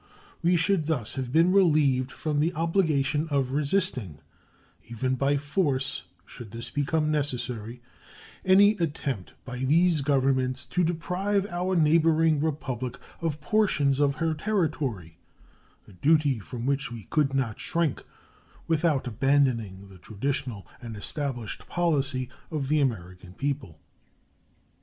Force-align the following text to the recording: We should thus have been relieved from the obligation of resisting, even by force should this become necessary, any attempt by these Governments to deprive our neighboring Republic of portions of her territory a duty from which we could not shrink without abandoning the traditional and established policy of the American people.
We 0.41 0.55
should 0.55 0.85
thus 0.85 1.13
have 1.13 1.31
been 1.31 1.51
relieved 1.53 2.11
from 2.11 2.39
the 2.39 2.55
obligation 2.55 3.27
of 3.29 3.51
resisting, 3.51 4.17
even 4.89 5.13
by 5.13 5.37
force 5.37 6.05
should 6.25 6.49
this 6.49 6.71
become 6.71 7.11
necessary, 7.11 7.83
any 8.43 8.71
attempt 8.77 9.35
by 9.45 9.59
these 9.59 10.01
Governments 10.01 10.65
to 10.65 10.83
deprive 10.83 11.45
our 11.51 11.75
neighboring 11.75 12.39
Republic 12.41 12.97
of 13.21 13.41
portions 13.41 13.99
of 13.99 14.15
her 14.15 14.33
territory 14.33 15.19
a 15.87 15.93
duty 15.93 16.39
from 16.39 16.65
which 16.65 16.91
we 16.91 17.03
could 17.03 17.35
not 17.35 17.59
shrink 17.59 18.03
without 18.67 19.05
abandoning 19.05 19.87
the 19.89 19.99
traditional 19.99 20.65
and 20.81 20.97
established 20.97 21.67
policy 21.67 22.27
of 22.49 22.69
the 22.69 22.81
American 22.81 23.33
people. 23.35 23.79